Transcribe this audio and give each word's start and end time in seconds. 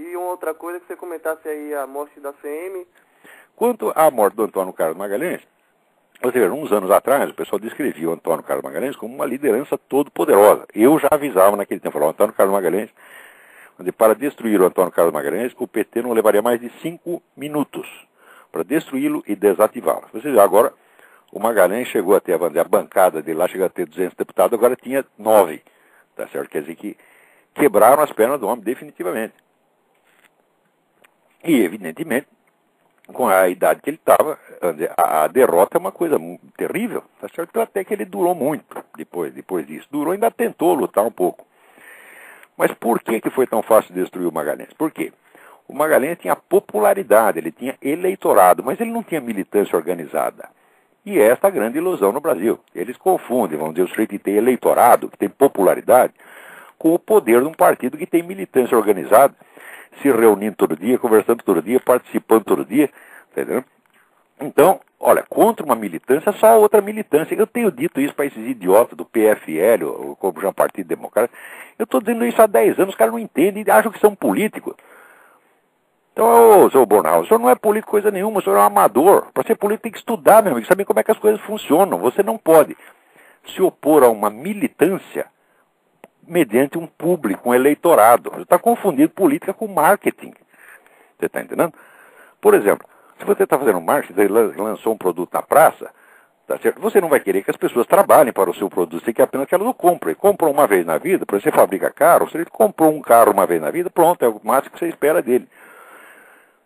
E 0.00 0.16
uma 0.16 0.30
outra 0.30 0.54
coisa 0.54 0.80
que 0.80 0.86
você 0.86 0.96
comentasse 0.96 1.46
aí 1.46 1.74
a 1.74 1.86
morte 1.86 2.18
da 2.20 2.32
CM. 2.32 2.86
Quanto 3.54 3.92
à 3.94 4.10
morte 4.10 4.34
do 4.34 4.44
Antônio 4.44 4.72
Carlos 4.72 4.96
Magalhães, 4.96 5.42
ou 6.22 6.32
seja, 6.32 6.50
uns 6.50 6.72
anos 6.72 6.90
atrás, 6.90 7.28
o 7.28 7.34
pessoal 7.34 7.60
descrevia 7.60 8.08
o 8.08 8.12
Antônio 8.12 8.42
Carlos 8.42 8.64
Magalhães 8.64 8.96
como 8.96 9.14
uma 9.14 9.26
liderança 9.26 9.76
todo 9.76 10.10
poderosa. 10.10 10.66
Eu 10.74 10.98
já 10.98 11.08
avisava 11.10 11.54
naquele 11.54 11.80
tempo, 11.80 11.92
falava, 11.92 12.12
Antônio 12.12 12.32
Carlos 12.32 12.54
Magalhães, 12.54 12.88
para 13.98 14.14
destruir 14.14 14.58
o 14.58 14.64
Antônio 14.64 14.90
Carlos 14.90 15.12
Magalhães, 15.12 15.52
o 15.58 15.68
PT 15.68 16.00
não 16.00 16.12
levaria 16.12 16.40
mais 16.40 16.58
de 16.58 16.70
cinco 16.80 17.22
minutos 17.36 17.86
para 18.50 18.62
destruí-lo 18.62 19.22
e 19.26 19.36
desativá-lo. 19.36 20.08
Seja, 20.12 20.42
agora 20.42 20.72
o 21.30 21.38
Magalhães 21.38 21.88
chegou 21.88 22.16
a, 22.16 22.18
a 22.18 22.64
bancada 22.64 23.20
dele 23.20 23.38
lá, 23.38 23.48
chegou 23.48 23.66
a 23.66 23.70
ter 23.70 23.86
200 23.86 24.16
deputados, 24.16 24.58
agora 24.58 24.74
tinha 24.76 25.04
nove. 25.18 25.62
Tá 26.16 26.26
certo? 26.28 26.48
Quer 26.48 26.62
dizer 26.62 26.76
que 26.76 26.96
quebraram 27.54 28.02
as 28.02 28.12
pernas 28.12 28.40
do 28.40 28.48
homem 28.48 28.64
definitivamente. 28.64 29.34
E, 31.42 31.62
evidentemente, 31.62 32.26
com 33.12 33.28
a 33.28 33.48
idade 33.48 33.80
que 33.82 33.90
ele 33.90 33.96
estava, 33.96 34.38
a, 34.96 35.26
derrota 35.26 35.76
é 35.76 35.80
uma 35.80 35.92
coisa 35.92 36.16
terrível, 36.56 37.02
tá 37.20 37.28
certo? 37.34 37.60
Até 37.60 37.82
que 37.84 37.94
ele 37.94 38.04
durou 38.04 38.34
muito 38.34 38.64
depois, 38.96 39.32
depois 39.32 39.66
disso. 39.66 39.88
Durou, 39.90 40.12
ainda 40.12 40.30
tentou 40.30 40.74
lutar 40.74 41.04
um 41.04 41.10
pouco. 41.10 41.46
Mas 42.56 42.72
por 42.72 43.00
que, 43.02 43.20
que 43.20 43.30
foi 43.30 43.46
tão 43.46 43.62
fácil 43.62 43.94
destruir 43.94 44.26
o 44.26 44.32
Magalhães? 44.32 44.72
Por 44.74 44.90
quê? 44.90 45.12
O 45.66 45.74
Magalhães 45.74 46.18
tinha 46.18 46.36
popularidade, 46.36 47.38
ele 47.38 47.52
tinha 47.52 47.76
eleitorado, 47.80 48.62
mas 48.62 48.80
ele 48.80 48.90
não 48.90 49.02
tinha 49.02 49.20
militância 49.20 49.76
organizada. 49.76 50.48
E 51.04 51.18
é 51.18 51.28
esta 51.28 51.48
a 51.48 51.50
grande 51.50 51.78
ilusão 51.78 52.12
no 52.12 52.20
Brasil. 52.20 52.60
Eles 52.74 52.96
confundem, 52.96 53.58
vamos 53.58 53.74
dizer, 53.74 53.86
o 53.86 53.88
sujeito 53.88 54.10
que 54.10 54.18
tem 54.18 54.34
eleitorado, 54.34 55.08
que 55.08 55.16
tem 55.16 55.28
popularidade, 55.28 56.12
com 56.78 56.92
o 56.92 56.98
poder 56.98 57.40
de 57.40 57.48
um 57.48 57.52
partido 57.52 57.96
que 57.96 58.06
tem 58.06 58.22
militância 58.22 58.76
organizada 58.76 59.34
se 60.00 60.10
reunindo 60.10 60.56
todo 60.56 60.76
dia, 60.76 60.98
conversando 60.98 61.42
todo 61.42 61.62
dia, 61.62 61.80
participando 61.80 62.44
todo 62.44 62.64
dia, 62.64 62.90
entendeu? 63.30 63.64
Então, 64.40 64.80
olha, 64.98 65.22
contra 65.28 65.64
uma 65.64 65.74
militância, 65.74 66.32
só 66.32 66.58
outra 66.58 66.80
militância. 66.80 67.34
Eu 67.34 67.46
tenho 67.46 67.70
dito 67.70 68.00
isso 68.00 68.14
para 68.14 68.26
esses 68.26 68.48
idiotas 68.48 68.96
do 68.96 69.04
PFL, 69.04 69.84
ou 69.84 70.16
como 70.16 70.40
já 70.40 70.52
Partido 70.52 70.86
Democrático. 70.86 71.36
Eu 71.78 71.84
estou 71.84 72.00
dizendo 72.00 72.24
isso 72.24 72.40
há 72.40 72.46
10 72.46 72.78
anos, 72.78 72.90
os 72.90 72.94
caras 72.94 73.12
não 73.12 73.18
entendem 73.18 73.64
acham 73.68 73.92
que 73.92 74.00
são 74.00 74.14
políticos. 74.14 74.74
Então, 76.12 76.64
ô, 76.64 76.70
seu 76.70 76.84
Bornal, 76.86 77.20
o 77.20 77.26
senhor 77.26 77.38
não 77.38 77.50
é 77.50 77.54
político 77.54 77.90
coisa 77.90 78.10
nenhuma, 78.10 78.38
o 78.38 78.42
senhor 78.42 78.56
é 78.56 78.60
um 78.60 78.64
amador. 78.64 79.26
Para 79.32 79.46
ser 79.46 79.56
político 79.56 79.84
tem 79.84 79.92
que 79.92 79.98
estudar, 79.98 80.42
meu 80.42 80.52
amigo, 80.52 80.66
saber 80.66 80.84
como 80.84 81.00
é 81.00 81.04
que 81.04 81.12
as 81.12 81.18
coisas 81.18 81.40
funcionam. 81.42 81.98
Você 81.98 82.22
não 82.22 82.36
pode 82.36 82.76
se 83.46 83.62
opor 83.62 84.02
a 84.02 84.08
uma 84.08 84.30
militância 84.30 85.26
mediante 86.30 86.78
um 86.78 86.86
público, 86.86 87.50
um 87.50 87.54
eleitorado. 87.54 88.30
Você 88.30 88.42
está 88.42 88.58
confundindo 88.58 89.10
política 89.10 89.52
com 89.52 89.66
marketing. 89.66 90.32
Você 91.18 91.26
está 91.26 91.42
entendendo? 91.42 91.74
Por 92.40 92.54
exemplo, 92.54 92.88
se 93.18 93.24
você 93.24 93.42
está 93.42 93.58
fazendo 93.58 93.80
marketing, 93.80 94.28
lançou 94.56 94.94
um 94.94 94.96
produto 94.96 95.34
na 95.34 95.42
praça, 95.42 95.90
tá 96.46 96.56
certo? 96.58 96.80
você 96.80 97.00
não 97.00 97.08
vai 97.08 97.18
querer 97.18 97.42
que 97.42 97.50
as 97.50 97.56
pessoas 97.56 97.86
trabalhem 97.86 98.32
para 98.32 98.48
o 98.48 98.54
seu 98.54 98.70
produto, 98.70 99.04
você 99.04 99.12
quer 99.12 99.24
apenas 99.24 99.48
que 99.48 99.54
elas 99.54 99.66
o 99.66 99.74
comprem. 99.74 100.14
Compram 100.14 100.52
uma 100.52 100.66
vez 100.68 100.86
na 100.86 100.98
vida, 100.98 101.26
por 101.26 101.34
exemplo, 101.34 101.50
você 101.50 101.56
fabrica 101.60 101.90
carro, 101.90 102.30
se 102.30 102.36
ele 102.36 102.46
comprou 102.46 102.94
um 102.94 103.02
carro 103.02 103.32
uma 103.32 103.44
vez 103.44 103.60
na 103.60 103.70
vida, 103.70 103.90
pronto, 103.90 104.24
é 104.24 104.28
o 104.28 104.40
máximo 104.44 104.72
que 104.72 104.78
você 104.78 104.88
espera 104.88 105.20
dele. 105.20 105.48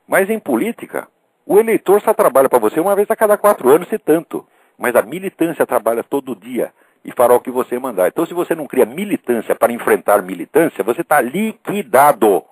Mas 0.06 0.28
em 0.28 0.38
política, 0.38 1.08
o 1.46 1.58
eleitor 1.58 2.02
só 2.02 2.12
trabalha 2.12 2.50
para 2.50 2.58
você 2.58 2.78
uma 2.78 2.94
vez 2.94 3.10
a 3.10 3.16
cada 3.16 3.38
quatro 3.38 3.70
anos, 3.70 3.88
se 3.88 3.98
tanto. 3.98 4.46
Mas 4.76 4.94
a 4.94 5.02
militância 5.02 5.66
trabalha 5.66 6.04
todo 6.04 6.36
dia 6.36 6.70
e 7.04 7.12
fará 7.12 7.34
o 7.34 7.40
que 7.40 7.50
você 7.50 7.78
mandar. 7.78 8.08
Então, 8.08 8.24
se 8.24 8.32
você 8.32 8.54
não 8.54 8.66
cria 8.66 8.86
militância 8.86 9.54
para 9.54 9.72
enfrentar 9.72 10.22
militância, 10.22 10.82
você 10.82 11.02
está 11.02 11.20
liquidado. 11.20 12.42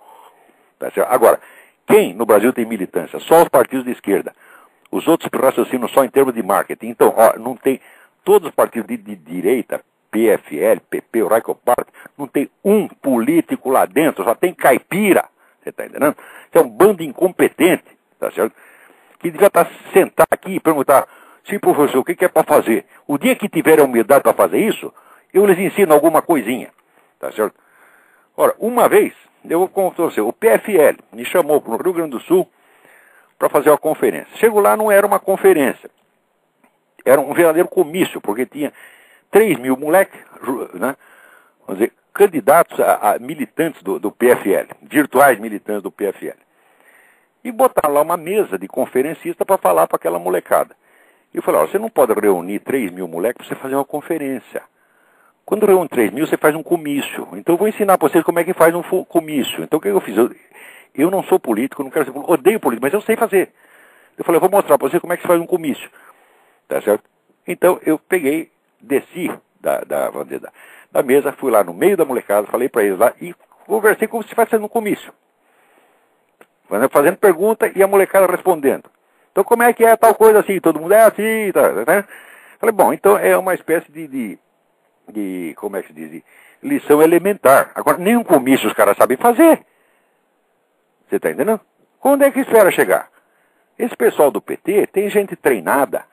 Tá 0.79 0.89
Agora, 1.09 1.41
quem 1.87 2.13
no 2.13 2.27
Brasil 2.27 2.53
tem 2.53 2.67
militância? 2.67 3.19
Só 3.21 3.43
os 3.43 3.49
partidos 3.49 3.85
de 3.85 3.93
esquerda. 3.93 4.35
Os 4.91 5.09
outros 5.09 5.31
raciocinam 5.33 5.89
só 5.89 6.05
em 6.05 6.11
termos 6.11 6.35
de 6.35 6.43
marketing. 6.43 6.89
Então, 6.89 7.15
ó, 7.17 7.39
não 7.39 7.57
tem. 7.57 7.81
Todos 8.25 8.51
os 8.51 8.55
partidos 8.55 8.89
de, 8.89 8.97
de 8.97 9.17
direita, 9.17 9.81
PFL, 10.11 10.81
PP, 10.89 11.23
o 11.23 11.29
Raico 11.29 11.55
Park, 11.55 11.89
não 12.17 12.27
tem 12.27 12.49
um 12.63 12.87
político 12.87 13.71
lá 13.71 13.87
dentro, 13.87 14.23
só 14.23 14.35
tem 14.35 14.55
caipira. 14.55 15.25
Você 15.61 15.71
está 15.71 15.87
entendendo? 15.87 16.17
Isso 16.49 16.59
é 16.59 16.61
um 16.61 16.69
bando 16.69 17.03
incompetente, 17.03 17.85
tá 18.21 18.31
certo? 18.31 18.55
Que 19.19 19.31
devia 19.31 19.47
estar 19.47 19.65
tá 19.65 19.71
sentado 19.93 20.29
aqui 20.31 20.57
e 20.57 20.61
perguntar 20.61 21.09
Sim, 21.45 21.59
professor, 21.59 21.99
o 21.99 22.05
que 22.05 22.25
é 22.25 22.29
para 22.29 22.45
fazer? 22.45 22.87
O 23.07 23.19
dia 23.19 23.35
que 23.35 23.49
tiver 23.49 23.81
a 23.81 23.85
humildade 23.85 24.23
para 24.23 24.33
fazer 24.33 24.59
isso, 24.59 24.93
eu 25.33 25.45
lhes 25.45 25.59
ensino 25.59 25.93
alguma 25.93 26.23
coisinha. 26.23 26.71
Tá 27.19 27.33
certo? 27.33 27.55
Ora, 28.37 28.55
uma 28.59 28.89
vez, 28.89 29.13
eu 29.49 29.59
vou 29.59 29.69
contar 29.69 30.05
você, 30.05 30.21
o 30.21 30.33
PFL 30.33 30.99
me 31.13 31.25
chamou 31.25 31.61
para 31.61 31.73
o 31.73 31.83
Rio 31.83 31.93
Grande 31.93 32.11
do 32.11 32.21
Sul 32.21 32.49
para 33.39 33.49
fazer 33.49 33.71
uma 33.71 33.79
conferência. 33.79 34.29
Chego 34.37 34.61
lá, 34.61 34.77
não 34.77 34.91
era 34.91 35.07
uma 35.07 35.19
conferência. 35.19 35.91
Era 37.05 37.21
um 37.21 37.35
verdadeiro 37.35 37.69
comício, 37.69 38.21
porque 38.21 38.47
tinha 38.47 38.73
3 39.31 39.59
mil 39.59 39.77
moleques, 39.77 40.21
né? 40.75 40.97
Vamos 41.67 41.81
dizer, 41.81 41.93
candidatos 42.13 42.79
a, 42.79 43.15
a 43.15 43.19
militantes 43.19 43.83
do, 43.83 43.99
do 43.99 44.13
PFL, 44.13 44.69
virtuais 44.83 45.39
militantes 45.39 45.83
do 45.83 45.91
PFL. 45.91 46.39
E 47.43 47.51
botaram 47.51 47.95
lá 47.95 48.03
uma 48.03 48.17
mesa 48.17 48.57
de 48.57 48.69
conferencista 48.69 49.45
para 49.45 49.59
falar 49.59 49.89
para 49.89 49.97
aquela 49.97 50.19
molecada. 50.19 50.77
E 51.33 51.39
eu 51.39 51.43
falei, 51.43 51.61
você 51.63 51.79
não 51.79 51.89
pode 51.89 52.13
reunir 52.13 52.61
3 52.61 52.93
mil 52.93 53.09
moleques 53.09 53.47
para 53.47 53.57
você 53.57 53.63
fazer 53.63 53.75
uma 53.75 53.85
conferência. 53.85 54.63
Quando 55.45 55.67
reúne 55.67 55.89
3 55.89 56.13
mil, 56.13 56.27
você 56.27 56.37
faz 56.37 56.55
um 56.55 56.63
comício. 56.63 57.27
Então 57.33 57.55
eu 57.55 57.59
vou 57.59 57.69
ensinar 57.69 57.99
para 57.99 58.09
vocês 58.09 58.23
como 58.23 58.39
é 58.39 58.45
que 58.45 58.53
faz 58.53 58.75
um 58.75 58.83
comício. 58.83 59.63
Então 59.63 59.79
o 59.79 59.83
que 59.83 59.89
eu 59.89 60.01
fiz? 60.01 60.17
Eu, 60.17 60.35
eu 60.95 61.11
não 61.11 61.23
sou 61.25 61.39
político, 61.39 61.83
não 61.83 61.91
quero 61.91 62.05
ser 62.05 62.13
político, 62.13 62.33
odeio 62.33 62.61
político, 62.61 62.85
mas 62.85 62.93
eu 62.93 63.01
sei 63.01 63.17
fazer. 63.17 63.53
Eu 64.17 64.25
falei, 64.25 64.37
eu 64.37 64.41
vou 64.41 64.51
mostrar 64.51 64.79
para 64.79 64.89
vocês 64.89 65.01
como 65.01 65.13
é 65.13 65.17
que 65.17 65.23
se 65.23 65.29
faz 65.29 65.41
um 65.41 65.47
comício. 65.47 65.91
Tá 66.69 66.81
certo? 66.81 67.05
Então 67.47 67.81
eu 67.85 67.99
peguei, 67.99 68.51
desci 68.81 69.31
da, 69.61 69.81
da, 69.81 70.11
da, 70.11 70.53
da 70.93 71.03
mesa, 71.03 71.33
fui 71.33 71.51
lá 71.51 71.65
no 71.65 71.73
meio 71.73 71.97
da 71.97 72.05
molecada, 72.05 72.47
falei 72.47 72.69
para 72.69 72.85
eles 72.85 72.99
lá 72.99 73.13
e 73.21 73.35
conversei 73.67 74.07
como 74.07 74.23
se 74.23 74.35
fosse 74.35 74.57
um 74.57 74.69
comício. 74.69 75.13
Fazendo 76.91 77.17
pergunta 77.17 77.71
e 77.75 77.83
a 77.83 77.87
molecada 77.87 78.27
respondendo. 78.27 78.89
Então 79.33 79.43
como 79.43 79.63
é 79.63 79.73
que 79.73 79.85
é 79.85 79.97
tal 79.97 80.15
coisa 80.15 80.41
assim? 80.41 80.61
Todo 80.61 80.79
mundo 80.79 80.93
é 80.93 81.03
assim, 81.03 81.51
tá, 81.53 81.73
né? 81.85 82.05
Falei, 82.61 82.73
bom, 82.73 82.93
então 82.93 83.19
é 83.19 83.37
uma 83.37 83.55
espécie 83.55 83.91
de, 83.91 84.07
de, 84.07 84.39
de 85.11 85.55
como 85.57 85.77
é 85.77 85.83
que 85.83 85.89
se 85.89 85.95
diz, 85.95 86.23
lição 86.63 87.03
elementar. 87.03 87.73
Agora, 87.75 87.99
nenhum 87.99 88.23
comício 88.23 88.69
os 88.69 88.75
caras 88.75 88.97
sabem 88.97 89.17
fazer. 89.17 89.65
Você 91.09 91.17
está 91.17 91.31
entendendo? 91.31 91.61
Quando 91.99 92.23
é 92.23 92.31
que 92.31 92.41
espera 92.41 92.71
chegar? 92.71 93.09
Esse 93.79 93.97
pessoal 93.97 94.31
do 94.31 94.41
PT 94.41 94.87
tem 94.89 95.09
gente 95.09 95.35
treinada. 95.35 96.05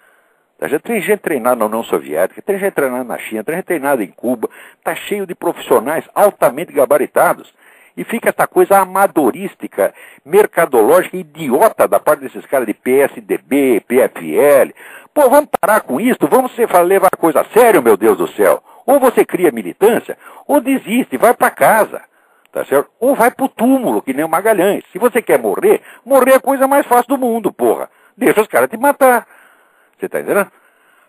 Tá? 0.58 0.68
Já 0.68 0.80
tem 0.80 1.00
gente 1.02 1.20
treinada 1.20 1.56
na 1.56 1.66
União 1.66 1.84
Soviética, 1.84 2.42
tem 2.42 2.58
gente 2.58 2.74
treinada 2.74 3.04
na 3.04 3.18
China, 3.18 3.44
tem 3.44 3.56
gente 3.56 3.66
treinada 3.66 4.04
em 4.04 4.08
Cuba. 4.12 4.50
Está 4.78 4.96
cheio 4.96 5.26
de 5.28 5.36
profissionais 5.36 6.04
altamente 6.16 6.74
gabaritados. 6.74 7.54
E 7.98 8.04
fica 8.04 8.30
essa 8.30 8.48
coisa 8.48 8.80
amadorística, 8.80 9.94
mercadológica, 10.26 11.18
idiota 11.18 11.88
da 11.88 12.00
parte 12.00 12.22
desses 12.22 12.46
caras 12.46 12.68
de 12.68 12.74
PSDB, 12.74 13.82
PFL. 13.88 14.74
Pô, 15.14 15.30
vamos 15.30 15.50
parar 15.60 15.82
com 15.82 16.00
isso, 16.00 16.20
vamos 16.30 16.52
levar 16.86 17.10
a 17.12 17.18
coisa 17.18 17.42
a 17.42 17.46
sério, 17.46 17.82
meu 17.82 17.98
Deus 17.98 18.18
do 18.18 18.28
céu. 18.28 18.64
Ou 18.86 19.00
você 19.00 19.26
cria 19.26 19.52
militância, 19.52 20.18
ou 20.48 20.62
desiste, 20.62 21.18
vai 21.18 21.34
para 21.34 21.52
casa. 21.52 22.02
Tá 22.52 22.66
certo? 22.66 22.90
Ou 23.00 23.16
vai 23.16 23.30
pro 23.30 23.48
túmulo, 23.48 24.02
que 24.02 24.14
nem 24.14 24.26
o 24.26 24.30
Magalhães. 24.30 24.84
Se 24.92 24.98
você 24.98 25.22
quer 25.22 25.38
morrer, 25.38 25.82
morrer 26.04 26.32
é 26.32 26.36
a 26.36 26.40
coisa 26.40 26.68
mais 26.68 26.86
fácil 26.88 27.10
do 27.10 27.18
mundo, 27.18 27.54
porra. 27.54 27.90
Deixa 28.18 28.42
os 28.42 28.48
caras 28.48 28.70
te 28.70 28.78
matar. 28.78 29.28
Você 29.98 30.10
tá 30.10 30.20
entendendo? 30.20 30.52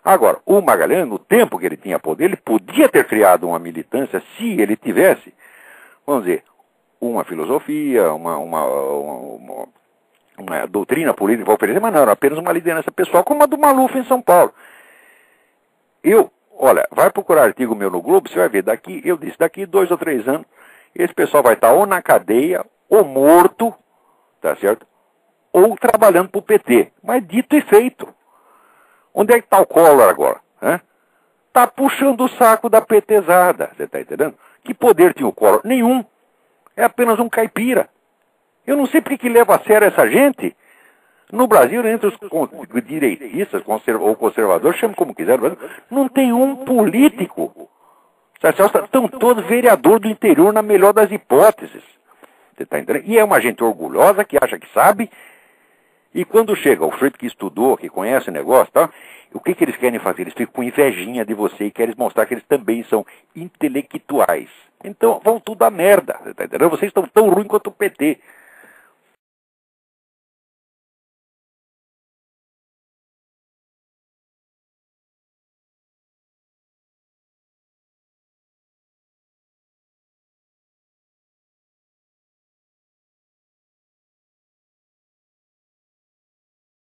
Agora, 0.03 0.39
o 0.45 0.61
Magalhães, 0.61 1.07
no 1.07 1.19
tempo 1.19 1.59
que 1.59 1.65
ele 1.65 1.77
tinha 1.77 1.99
poder, 1.99 2.25
ele 2.25 2.35
podia 2.35 2.89
ter 2.89 3.05
criado 3.05 3.47
uma 3.47 3.59
militância 3.59 4.21
se 4.35 4.59
ele 4.59 4.75
tivesse, 4.75 5.33
vamos 6.05 6.25
dizer, 6.25 6.43
uma 7.01 7.23
filosofia, 7.23 8.13
uma, 8.13 8.37
uma, 8.37 8.63
uma, 8.63 9.67
uma 10.37 10.67
doutrina 10.67 11.13
política 11.15 11.45
para 11.45 11.55
oferecer, 11.55 11.79
mas 11.79 11.91
não, 11.91 12.01
era 12.03 12.11
apenas 12.11 12.37
uma 12.37 12.53
liderança 12.53 12.91
pessoal, 12.91 13.23
como 13.23 13.41
a 13.41 13.47
do 13.47 13.57
Maluf 13.57 13.97
em 13.97 14.05
São 14.05 14.21
Paulo. 14.21 14.53
Eu, 16.03 16.31
olha, 16.55 16.87
vai 16.91 17.09
procurar 17.11 17.43
artigo 17.43 17.75
meu 17.75 17.89
no 17.89 18.01
Globo, 18.01 18.29
você 18.29 18.37
vai 18.37 18.49
ver, 18.49 18.61
daqui, 18.61 19.01
eu 19.03 19.17
disse, 19.17 19.37
daqui 19.39 19.65
dois 19.65 19.89
ou 19.89 19.97
três 19.97 20.27
anos, 20.27 20.45
esse 20.93 21.13
pessoal 21.13 21.41
vai 21.41 21.55
estar 21.55 21.71
ou 21.73 21.87
na 21.87 22.01
cadeia, 22.01 22.63
ou 22.87 23.03
morto, 23.03 23.73
tá 24.39 24.55
certo? 24.57 24.85
Ou 25.51 25.75
trabalhando 25.77 26.29
para 26.29 26.39
o 26.39 26.43
PT. 26.43 26.91
Mas 27.01 27.25
dito 27.25 27.55
e 27.55 27.61
feito. 27.61 28.07
Onde 29.13 29.33
é 29.33 29.39
que 29.39 29.45
está 29.45 29.59
o 29.59 29.65
Collor 29.65 30.07
agora? 30.07 30.39
Está 31.47 31.67
puxando 31.67 32.21
o 32.21 32.29
saco 32.29 32.69
da 32.69 32.81
PTzada, 32.81 33.71
você 33.75 33.83
está 33.83 33.99
entendendo? 33.99 34.35
Que 34.63 34.73
poder 34.73 35.13
tinha 35.13 35.27
o 35.27 35.33
Collor? 35.33 35.61
Nenhum 35.65 36.05
é 36.75 36.83
apenas 36.83 37.19
um 37.19 37.29
caipira. 37.29 37.89
Eu 38.65 38.77
não 38.77 38.85
sei 38.85 39.01
por 39.01 39.17
que 39.17 39.29
leva 39.29 39.55
a 39.55 39.59
sério 39.59 39.87
essa 39.87 40.07
gente. 40.07 40.55
No 41.31 41.47
Brasil, 41.47 41.85
entre 41.87 42.07
os 42.07 42.83
direitistas 42.85 43.63
ou 43.99 44.15
conservadores, 44.15 44.77
chame 44.77 44.93
como 44.93 45.15
quiser, 45.15 45.39
não 45.89 46.09
tem 46.09 46.33
um 46.33 46.57
político. 46.57 47.69
Estão 48.43 49.07
todos 49.07 49.45
vereador 49.45 49.99
do 49.99 50.09
interior 50.09 50.51
na 50.51 50.61
melhor 50.61 50.93
das 50.93 51.11
hipóteses. 51.11 51.83
Você 52.55 52.65
tá 52.65 52.79
entendendo? 52.79 53.05
E 53.05 53.17
é 53.17 53.23
uma 53.23 53.39
gente 53.39 53.63
orgulhosa 53.63 54.25
que 54.25 54.37
acha 54.41 54.59
que 54.59 54.67
sabe. 54.73 55.09
E 56.13 56.25
quando 56.25 56.55
chega 56.55 56.85
o 56.85 56.91
sujeito 56.91 57.17
que 57.17 57.25
estudou, 57.25 57.77
que 57.77 57.87
conhece 57.89 58.29
o 58.29 58.33
negócio, 58.33 58.71
tá? 58.71 58.89
o 59.33 59.39
que, 59.39 59.55
que 59.55 59.63
eles 59.63 59.77
querem 59.77 59.99
fazer? 59.99 60.23
Eles 60.23 60.33
ficam 60.33 60.53
com 60.53 60.63
invejinha 60.63 61.23
de 61.23 61.33
você 61.33 61.65
e 61.65 61.71
querem 61.71 61.95
mostrar 61.97 62.25
que 62.25 62.33
eles 62.33 62.43
também 62.47 62.83
são 62.83 63.05
intelectuais. 63.35 64.49
Então 64.83 65.21
vão 65.23 65.39
tudo 65.39 65.63
a 65.63 65.71
merda. 65.71 66.13
Tá? 66.35 66.67
Vocês 66.69 66.89
estão 66.89 67.07
tão 67.07 67.29
ruins 67.29 67.47
quanto 67.47 67.67
o 67.67 67.71
PT. 67.71 68.19